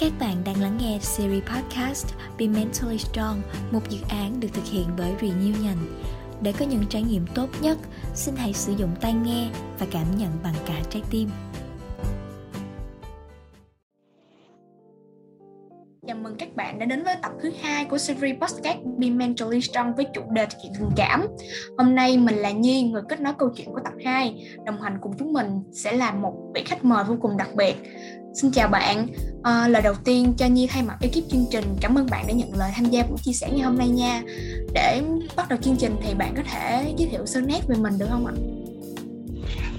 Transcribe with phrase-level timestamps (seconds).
[0.00, 2.06] Các bạn đang lắng nghe series podcast
[2.38, 5.76] Be Mentally Strong, một dự án được thực hiện bởi Renew Nhành.
[6.42, 7.78] Để có những trải nghiệm tốt nhất,
[8.14, 11.30] xin hãy sử dụng tai nghe và cảm nhận bằng cả trái tim.
[16.80, 20.46] Đã đến với tập thứ hai của series podcast Be Mentally Strong với chủ đề
[20.62, 21.26] chuyện tình cảm.
[21.78, 24.44] Hôm nay mình là Nhi, người kết nối câu chuyện của tập 2.
[24.66, 27.74] Đồng hành cùng chúng mình sẽ là một vị khách mời vô cùng đặc biệt.
[28.34, 29.06] Xin chào bạn,
[29.42, 32.32] à, lời đầu tiên cho Nhi thay mặt ekip chương trình cảm ơn bạn đã
[32.32, 34.22] nhận lời tham gia buổi chia sẻ ngày hôm nay nha.
[34.74, 35.02] Để
[35.36, 38.06] bắt đầu chương trình thì bạn có thể giới thiệu sơ nét về mình được
[38.10, 38.32] không ạ?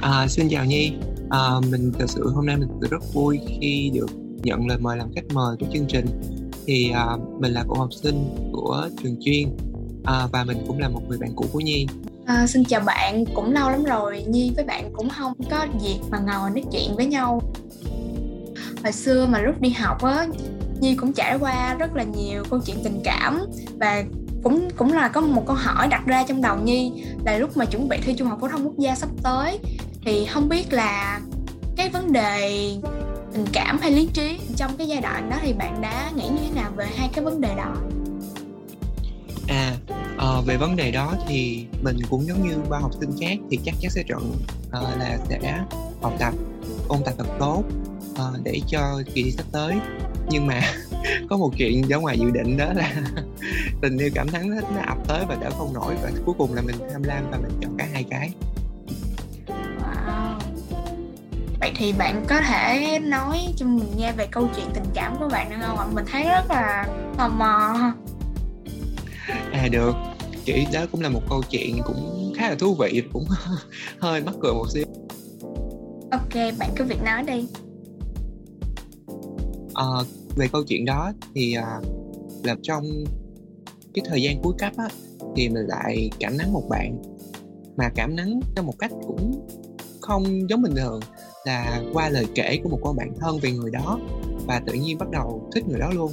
[0.02, 0.94] À, xin chào Nhi,
[1.30, 1.40] à,
[1.72, 4.10] mình thật sự hôm nay mình rất vui khi được
[4.44, 6.05] nhận lời mời làm khách mời của chương trình.
[6.72, 9.50] Thì uh, mình là cậu học sinh của trường chuyên
[10.00, 11.88] uh, và mình cũng là một người bạn cũ của Nhi.
[12.26, 16.00] À, xin chào bạn, cũng lâu lắm rồi Nhi với bạn cũng không có dịp
[16.12, 17.42] mà ngồi nói chuyện với nhau
[18.84, 20.28] hồi xưa mà lúc đi học á
[20.80, 23.46] Nhi cũng trải qua rất là nhiều câu chuyện tình cảm
[23.80, 24.04] và
[24.44, 26.91] cũng cũng là có một câu hỏi đặt ra trong đầu Nhi
[27.26, 29.60] là lúc mà chuẩn bị thi trung học phổ thông quốc gia sắp tới
[30.06, 31.22] thì không biết là
[31.78, 32.72] cái vấn đề
[33.34, 36.40] tình cảm hay lý trí trong cái giai đoạn đó thì bạn đã nghĩ như
[36.48, 37.76] thế nào về hai cái vấn đề đó?
[39.48, 39.73] À
[40.21, 43.60] uh, về vấn đề đó thì mình cũng giống như ba học sinh khác thì
[43.65, 44.32] chắc chắn sẽ chọn
[44.68, 45.63] uh, là sẽ
[46.01, 46.34] học tập
[46.88, 47.63] ôn tập thật tốt
[48.12, 49.76] uh, để cho kỳ thi sắp tới.
[50.29, 50.62] Nhưng mà
[51.29, 52.93] có một chuyện ra ngoài dự định đó là
[53.82, 56.62] tình yêu cảm thắng nó, ập tới và đỡ không nổi và cuối cùng là
[56.62, 58.32] mình tham lam và mình chọn cả hai cái.
[61.72, 65.28] Vậy thì bạn có thể nói cho mình nghe về câu chuyện tình cảm của
[65.31, 65.88] bạn được không ạ?
[65.94, 66.88] Mình thấy rất là
[67.18, 67.75] tò mò.
[69.52, 69.96] À được.
[70.46, 73.25] Chỉ đó cũng là một câu chuyện cũng khá là thú vị cũng
[74.00, 74.86] hơi mắc cười một xíu.
[76.12, 77.46] Ok bạn cứ việc nói đi.
[79.72, 81.85] Uh, về câu chuyện đó thì uh,
[82.46, 82.84] là trong
[83.94, 84.88] cái thời gian cuối cấp á
[85.35, 87.02] thì mình lại cảm nắng một bạn.
[87.78, 89.47] Mà cảm nắng theo một cách cũng
[90.11, 90.99] không giống bình thường
[91.45, 93.99] là qua lời kể của một con bạn thân về người đó
[94.47, 96.11] và tự nhiên bắt đầu thích người đó luôn.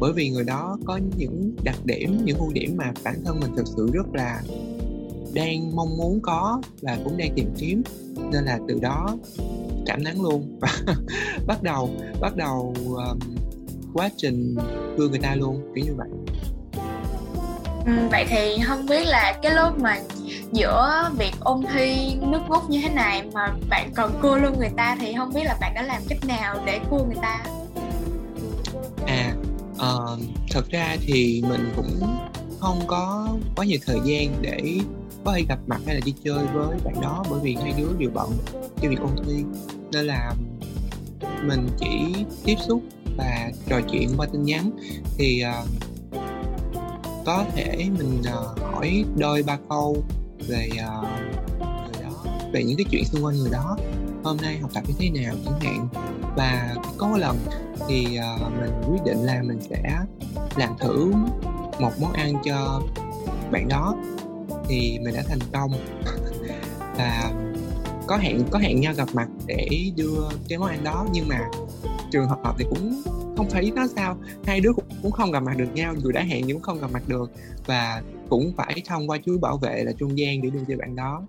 [0.00, 3.50] Bởi vì người đó có những đặc điểm những ưu điểm mà bản thân mình
[3.56, 4.42] thực sự rất là
[5.34, 7.82] đang mong muốn có và cũng đang tìm kiếm.
[8.32, 9.16] Nên là từ đó
[9.86, 10.58] cảm nắng luôn.
[10.60, 10.82] Và
[11.46, 13.18] bắt đầu bắt đầu um,
[13.94, 14.56] quá trình
[14.96, 16.08] thương người ta luôn kiểu như vậy
[18.10, 19.98] vậy thì không biết là cái lúc mà
[20.52, 24.70] giữa việc ôn thi nước rút như thế này mà bạn còn cua luôn người
[24.76, 27.44] ta thì không biết là bạn đã làm cách nào để cua người ta?
[29.06, 29.32] À
[29.72, 30.18] uh,
[30.50, 32.18] thật ra thì mình cũng
[32.60, 34.78] không có quá nhiều thời gian để
[35.24, 37.88] có thể gặp mặt hay là đi chơi với bạn đó bởi vì hai đứa
[37.98, 38.30] đều bận
[38.82, 39.44] cho việc ôn thi.
[39.92, 40.32] Nên là
[41.42, 42.82] mình chỉ tiếp xúc
[43.16, 44.70] và trò chuyện qua tin nhắn.
[45.18, 45.68] Thì uh,
[47.28, 49.96] có thể mình uh, hỏi đôi ba câu
[50.48, 51.08] về uh,
[51.60, 53.76] người đó về những cái chuyện xung quanh người đó.
[54.24, 55.88] Hôm nay học tập như thế nào chẳng hạn.
[56.36, 57.38] Và có một lần
[57.88, 59.98] thì uh, mình quyết định là mình sẽ
[60.56, 61.12] làm thử
[61.78, 62.82] một món ăn cho
[63.50, 63.94] bạn đó.
[64.68, 65.70] Thì mình đã thành công.
[66.96, 67.32] Và
[68.06, 71.06] có hẹn có hẹn nhau gặp mặt để đưa cái món ăn đó.
[71.12, 71.40] Nhưng mà
[72.10, 73.02] trường hợp thì cũng
[73.38, 74.18] không thấy nó sao.
[74.44, 76.80] Hai đứa cũng, cũng không gặp mặt được nhau dù đã hẹn nhưng cũng không
[76.80, 77.30] gặp mặt được.
[77.66, 80.96] Và cũng phải thông qua chú bảo vệ là trung gian để đưa cho bạn
[80.96, 81.22] đó.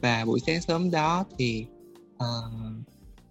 [0.00, 1.66] Và buổi sáng sớm đó thì
[2.14, 2.52] uh,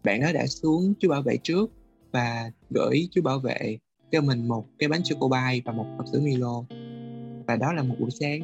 [0.03, 1.71] bạn đó đã xuống chú bảo vệ trước
[2.11, 3.77] và gửi chú bảo vệ
[4.11, 6.63] cho mình một cái bánh choco bay và một hộp sữa Milo.
[7.47, 8.39] Và đó là một buổi sáng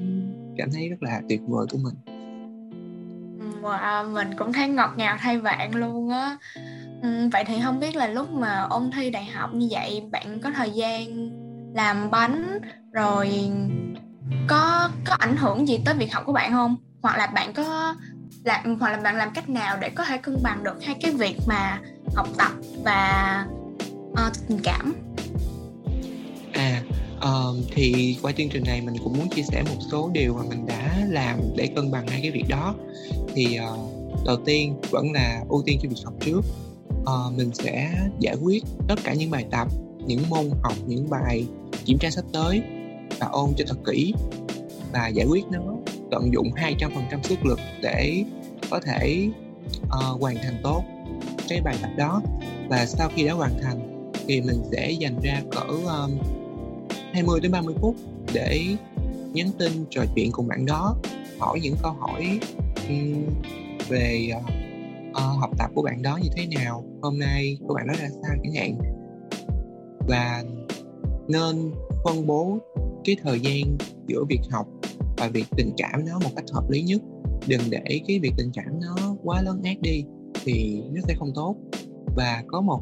[0.58, 1.96] cảm thấy rất là tuyệt vời của mình.
[3.62, 6.38] Wow, mình cũng thấy ngọt ngào thay bạn luôn á
[7.02, 10.40] ừ, Vậy thì không biết là lúc mà ôn thi đại học như vậy Bạn
[10.42, 11.30] có thời gian
[11.76, 12.60] làm bánh
[12.92, 13.52] Rồi
[14.48, 16.76] có có ảnh hưởng gì tới việc học của bạn không?
[17.02, 17.96] Hoặc là bạn có
[18.44, 21.12] làm hoặc là bạn làm cách nào để có thể cân bằng được hai cái
[21.12, 21.82] việc mà
[22.16, 22.52] học tập
[22.84, 23.46] và
[24.12, 24.94] uh, tình cảm?
[26.54, 26.82] À
[27.18, 30.44] uh, thì qua chương trình này mình cũng muốn chia sẻ một số điều mà
[30.50, 32.76] mình đã làm để cân bằng hai cái việc đó.
[33.36, 36.42] Thì uh, đầu tiên vẫn là ưu tiên cho việc học trước
[37.02, 39.68] uh, mình sẽ giải quyết tất cả những bài tập
[40.06, 41.46] những môn học những bài
[41.86, 42.62] kiểm tra sắp tới
[43.20, 44.14] và ôn cho thật kỹ
[44.94, 45.62] và giải quyết nó
[46.12, 48.24] tận dụng 200% sức lực để
[48.70, 49.30] có thể
[49.84, 50.84] uh, hoàn thành tốt
[51.50, 52.22] cái bài tập đó.
[52.70, 56.18] Và sau khi đã hoàn thành thì mình sẽ dành ra cỡ ờ, um,
[57.14, 57.96] 20 đến 30 phút
[58.34, 58.66] để
[59.34, 60.96] nhắn tin trò chuyện cùng bạn đó
[61.40, 62.40] hỏi những câu hỏi
[62.90, 63.26] um,
[63.90, 64.61] về uh,
[65.12, 66.86] uh, học tập của bạn đó như thế nào?
[67.02, 68.78] Hôm nay của bạn đó ra sao chẳng hạn?
[70.08, 70.44] Và
[71.28, 71.72] nên
[72.04, 72.58] phân bố
[73.04, 73.78] cái thời gian
[74.08, 74.68] giữa việc học
[75.18, 77.02] và việc tình cảm nó một cách hợp lý nhất.
[77.48, 80.04] Đừng để cái việc tình cảm nó quá lớn ác đi
[80.44, 81.56] thì nó sẽ không tốt.
[82.16, 82.82] Và có một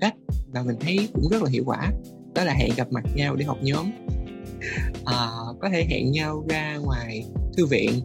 [0.00, 0.14] cách
[0.52, 1.92] mà mình thấy cũng rất là hiệu quả
[2.34, 3.90] đó là hẹn gặp mặt nhau để học nhóm.
[5.04, 5.28] À,
[5.60, 7.24] có thể hẹn nhau ra ngoài
[7.56, 8.00] thư viện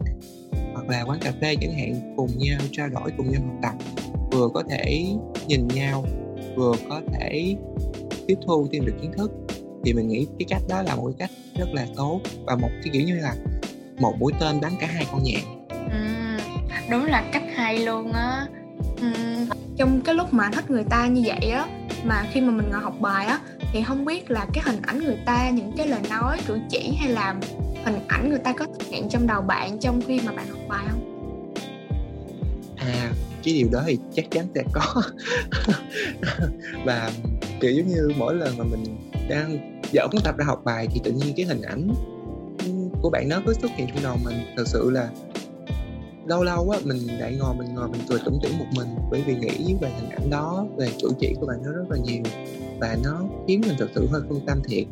[0.86, 3.72] hoặc là quán cà phê chẳng hạn cùng nhau trao đổi cùng nhau học tập
[4.32, 5.04] vừa có thể
[5.46, 6.04] nhìn nhau
[6.56, 7.56] vừa có thể
[8.26, 9.32] tiếp thu thêm được kiến thức.
[9.84, 12.68] Thì mình nghĩ cái cách đó là một cái cách rất là tốt và một
[12.82, 13.34] cái kiểu như là
[13.98, 15.98] một mũi tên bắn cả hai con nhạn ừ,
[16.90, 18.46] đúng là cách hay luôn á.
[19.00, 19.06] Ừ,
[19.76, 21.66] trong cái lúc mà thích người ta như vậy á
[22.04, 23.38] mà khi mà mình ngồi học bài á
[23.72, 26.96] thì không biết là cái hình ảnh người ta những cái lời nói cử chỉ
[27.00, 27.34] hay là
[27.86, 30.86] hình ảnh người ta có hiện trong đầu bạn trong khi mà bạn học bài
[30.90, 31.24] không?
[32.76, 33.12] À
[33.46, 35.02] cái điều đó thì chắc chắn sẽ có.
[36.84, 37.10] Và
[37.60, 38.84] kiểu giống như mỗi lần mà mình
[39.28, 41.94] đang dở cuốn tập ra học bài thì tự nhiên cái hình ảnh
[43.02, 44.36] của bạn nó cứ xuất hiện trong đầu mình.
[44.56, 45.10] Thật sự là
[46.26, 49.22] lâu lâu á mình lại ngồi mình ngồi mình cười tủm tỉm một mình bởi
[49.26, 52.22] vì nghĩ về hình ảnh đó về chủ chỉ của bạn nó rất là nhiều
[52.80, 54.84] và nó khiến mình thật sự hơi phân tâm thiệt.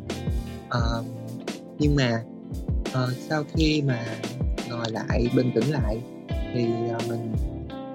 [0.67, 1.05] Uh,
[1.79, 2.23] nhưng mà
[3.03, 4.05] uh, sau khi mà
[4.69, 6.01] ngồi lại bình tĩnh lại
[6.53, 7.35] thì uh, mình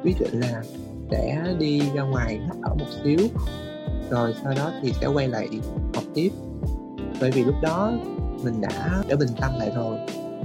[0.03, 0.63] quyết định là
[1.11, 3.29] sẽ đi ra ngoài ở thở một xíu
[4.11, 5.49] rồi sau đó thì sẽ quay lại
[5.95, 6.31] học tiếp.
[7.21, 7.93] Bởi vì lúc đó
[8.45, 9.99] mình đã đã bình tâm lại rồi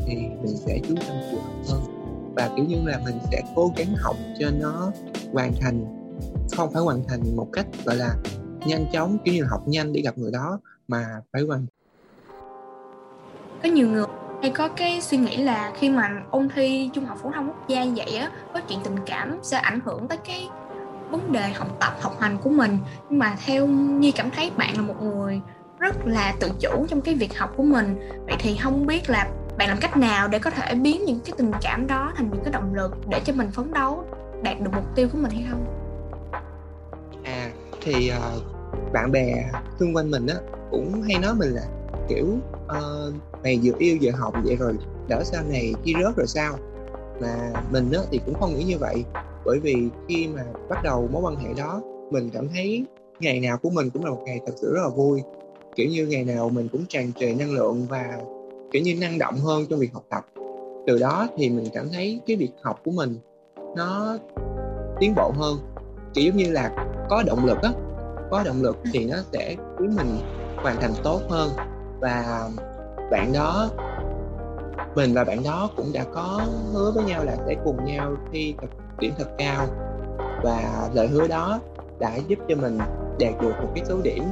[0.07, 1.81] thì mình sẽ chú tâm chịu hơn.
[2.35, 4.91] Và kiểu như là mình sẽ cố gắng học cho nó
[5.33, 5.85] hoàn thành
[6.51, 8.15] không phải hoàn thành một cách gọi là
[8.65, 11.65] nhanh chóng kiểu như là học nhanh để gặp người đó mà phải hoàn
[13.63, 14.05] có nhiều người
[14.41, 17.67] hay có cái suy nghĩ là khi mà ôn thi trung học phổ thông quốc
[17.67, 20.49] gia vậy á có chuyện tình cảm sẽ ảnh hưởng tới cái
[21.09, 22.77] vấn đề học tập học hành của mình.
[23.09, 25.41] Nhưng mà theo nhi cảm thấy bạn là một người
[25.79, 28.09] rất là tự chủ trong cái việc học của mình.
[28.25, 29.27] Vậy thì không biết là
[29.57, 32.43] bạn làm cách nào để có thể biến những cái tình cảm đó thành những
[32.43, 34.05] cái động lực để cho mình phấn đấu
[34.43, 35.65] đạt được mục tiêu của mình hay không?
[37.23, 37.49] À
[37.81, 38.43] thì uh,
[38.93, 40.35] bạn bè xung quanh mình á
[40.71, 41.61] cũng hay nói mình là
[42.09, 42.27] kiểu
[42.67, 44.73] Ờ, uh, mày vừa yêu vừa học vậy rồi
[45.07, 46.57] đỡ sau này chi rớt rồi sao?
[47.21, 49.03] Mà mình á thì cũng không nghĩ như vậy
[49.45, 51.81] bởi vì khi mà bắt đầu mối quan hệ đó
[52.11, 52.85] mình cảm thấy
[53.19, 55.21] ngày nào của mình cũng là một ngày thật sự rất là vui.
[55.75, 58.17] Kiểu như ngày nào mình cũng tràn trề năng lượng và
[58.71, 60.25] kiểu như năng động hơn trong việc học tập.
[60.87, 63.17] Từ đó thì mình cảm thấy cái việc học của mình
[63.75, 64.17] nó
[64.99, 65.57] tiến bộ hơn.
[66.13, 66.71] Kiểu giống như là
[67.09, 67.71] có động lực á
[68.31, 70.17] có động lực thì nó sẽ khiến mình
[70.55, 71.49] hoàn thành tốt hơn
[71.99, 72.49] và
[73.11, 73.69] bạn đó,
[74.95, 76.41] mình và bạn đó cũng đã có
[76.73, 78.67] hứa với nhau là sẽ cùng nhau thi thật
[78.99, 79.67] điểm thật cao
[80.43, 81.59] và lời hứa đó
[81.99, 82.77] đã giúp cho mình
[83.19, 84.23] đạt được một cái số điểm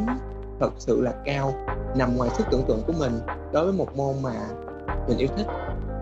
[0.59, 1.53] thật sự là cao,
[1.95, 3.19] nằm ngoài sức tưởng tượng của mình
[3.53, 4.33] đối với một môn mà
[5.07, 5.47] mình yêu thích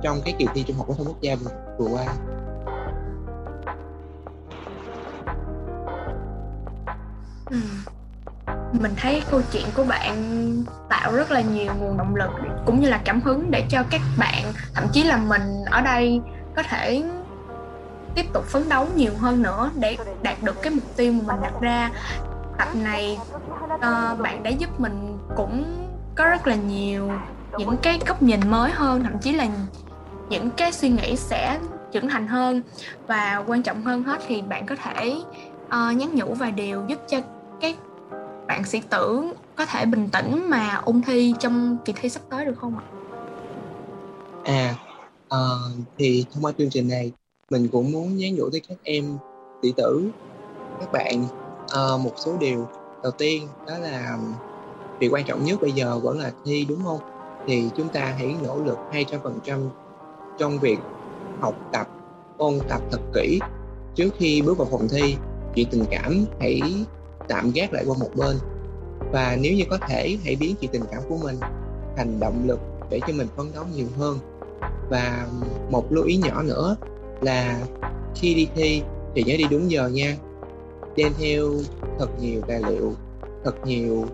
[0.01, 1.35] trong cái kỳ thi trung học phổ thông quốc gia
[1.77, 2.05] vừa qua
[7.49, 7.57] ừ
[8.79, 10.15] mình thấy câu chuyện của bạn
[10.89, 12.29] tạo rất là nhiều nguồn động lực
[12.65, 16.21] cũng như là cảm hứng để cho các bạn thậm chí là mình ở đây
[16.55, 17.03] có thể
[18.15, 21.41] tiếp tục phấn đấu nhiều hơn nữa để đạt được cái mục tiêu mà mình
[21.41, 21.89] đặt ra.
[22.57, 23.17] Tập này
[23.73, 27.11] uh, bạn đã giúp mình cũng có rất là nhiều
[27.57, 29.47] những cái góc nhìn mới hơn thậm chí là
[30.29, 31.59] những cái suy nghĩ sẽ
[31.91, 32.61] trưởng thành hơn.
[33.07, 35.15] Và quan trọng hơn hết thì bạn có thể
[35.65, 37.17] uh, nhắn nhủ vài điều giúp cho
[37.61, 37.75] các
[38.51, 42.45] bạn sĩ tử có thể bình tĩnh mà ôn thi trong kỳ thi sắp tới
[42.45, 42.83] được không ạ?
[44.43, 44.75] À,
[45.35, 47.11] uh, thì thông qua chương trình này
[47.49, 49.17] mình cũng muốn nhắn nhủ tới các em
[49.63, 50.09] sĩ tử
[50.79, 51.23] các bạn
[51.63, 52.67] uh, một số điều
[53.03, 54.17] đầu tiên đó là
[54.99, 56.99] việc quan trọng nhất bây giờ vẫn là thi đúng không
[57.47, 59.69] thì chúng ta hãy nỗ lực 200%
[60.39, 60.79] trong việc
[61.39, 61.87] học tập
[62.37, 63.39] ôn tập thật kỹ
[63.95, 65.15] trước khi bước vào phòng thi
[65.55, 66.61] chuyện tình cảm hãy
[67.27, 68.37] tạm gác lại qua một bên.
[69.11, 71.35] Và nếu như có thể hãy biến chuyện tình cảm của mình
[71.97, 72.59] thành động lực
[72.89, 74.17] để cho mình phấn đấu nhiều hơn.
[74.89, 75.27] Và
[75.69, 76.75] một lưu ý nhỏ nữa
[77.21, 77.59] là
[78.15, 78.81] khi đi thi
[79.15, 80.15] thì nhớ đi đúng giờ nha.
[80.95, 81.49] Đem theo
[81.99, 82.93] thật nhiều tài liệu
[83.43, 84.05] thật nhiều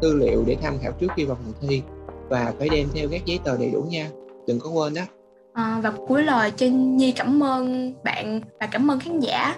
[0.00, 1.82] tư liệu để tham khảo trước khi vào phòng thi.
[2.28, 4.10] Và phải đem theo các giấy tờ đầy đủ nha.
[4.46, 5.02] Đừng có quên đó
[5.52, 9.56] à, và cuối lời trên nhi cảm ơn bạn và cảm ơn khán giả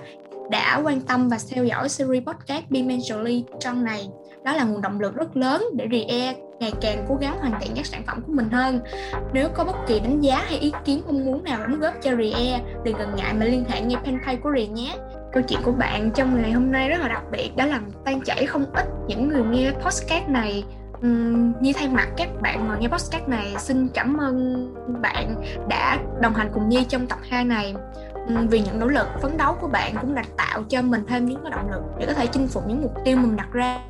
[0.50, 4.08] đã quan tâm và theo dõi series podcast Be Mentally trong này
[4.44, 7.72] đó là nguồn động lực rất lớn để RIE ngày càng cố gắng hoàn thiện
[7.76, 8.80] các sản phẩm của mình hơn.
[9.32, 12.10] Nếu có bất kỳ đánh giá hay ý kiến mong muốn nào đóng góp cho
[12.16, 14.94] RIE, đừng ngần ngại mà liên hệ ngay fanpage của RIE nhé.
[15.32, 18.20] câu chuyện của bạn trong ngày hôm nay rất là đặc biệt đó là tan
[18.20, 20.64] chảy không ít những người nghe podcast này
[21.06, 25.34] uhm, như thay mặt các bạn mà nghe podcast này xin cảm ơn bạn
[25.68, 27.74] đã đồng hành cùng Nhi trong tập 2 này
[28.50, 31.42] vì những nỗ lực phấn đấu của bạn cũng đã tạo cho mình thêm những
[31.42, 33.80] cái động lực để có thể chinh phục những mục tiêu mình đặt ra.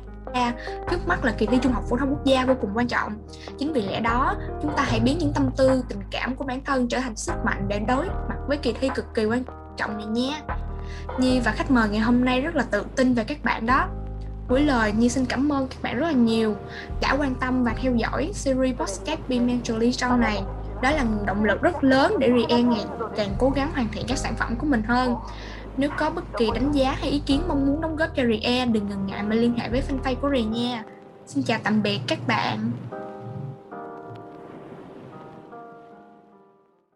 [0.91, 3.17] Trước mắt là kỳ thi trung học phổ thông quốc gia vô cùng quan trọng.
[3.57, 6.63] Chính vì lẽ đó, chúng ta hãy biến những tâm tư, tình cảm của bản
[6.63, 9.43] thân trở thành sức mạnh để đối mặt với kỳ thi cực kỳ quan
[9.77, 10.41] trọng này nhé.
[11.19, 13.87] Nhi và khách mời ngày hôm nay rất là tự tin về các bạn đó.
[14.47, 16.55] Cuối lời, Nhi xin cảm ơn các bạn rất là nhiều
[17.01, 20.43] đã quan tâm và theo dõi series podcast Be Mentally Strong này
[20.81, 24.17] đó là động lực rất lớn để Rian ngày càng cố gắng hoàn thiện các
[24.17, 25.15] sản phẩm của mình hơn.
[25.77, 28.73] Nếu có bất kỳ đánh giá hay ý kiến mong muốn đóng góp cho Rian
[28.73, 30.83] đừng ngần ngại mà liên hệ với fanpage của Rian nha.
[31.25, 32.71] Xin chào tạm biệt các bạn.